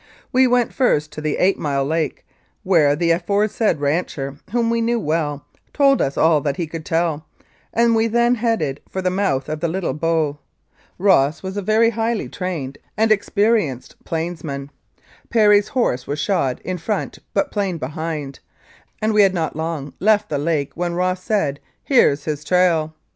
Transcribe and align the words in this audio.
We 0.31 0.47
went 0.47 0.73
first 0.73 1.11
to 1.11 1.21
the 1.21 1.37
Eight 1.37 1.59
Mile 1.59 1.85
Lake, 1.85 2.25
where 2.63 2.95
the 2.95 3.11
afore 3.11 3.47
said 3.47 3.79
rancher, 3.79 4.37
whom 4.49 4.71
we 4.71 4.81
knew 4.81 4.99
well, 4.99 5.45
told 5.73 6.01
us 6.01 6.17
all 6.17 6.41
that 6.41 6.57
he 6.57 6.65
could 6.65 6.83
tell, 6.85 7.27
and 7.71 7.95
we 7.95 8.07
then 8.07 8.33
headed 8.33 8.81
for 8.89 9.03
the 9.03 9.11
mouth 9.11 9.47
of 9.47 9.59
the 9.59 9.67
Little 9.67 9.93
Bow. 9.93 10.39
Ross 10.97 11.43
was 11.43 11.55
a 11.55 11.61
very 11.61 11.91
highly 11.91 12.27
trained 12.27 12.79
and 12.97 13.11
ex 13.11 13.29
264 13.29 13.57
Incidents 13.57 13.93
of 13.93 14.03
Mounted 14.03 14.03
Police 14.03 14.11
Life 14.11 14.11
perienced 14.11 14.41
plainsman. 14.41 14.71
Perry's 15.29 15.67
horse 15.67 16.07
was 16.07 16.17
shod 16.19 16.61
in 16.65 16.79
front 16.79 17.19
but 17.35 17.51
plain 17.51 17.77
behind, 17.77 18.39
and 19.03 19.13
we 19.13 19.21
had 19.21 19.35
not 19.35 19.55
long 19.55 19.93
left 19.99 20.29
the 20.29 20.39
Lake 20.39 20.71
when 20.73 20.95
Ross 20.95 21.21
said, 21.21 21.59
"Here's 21.83 22.25
his 22.25 22.43
trail." 22.43 22.95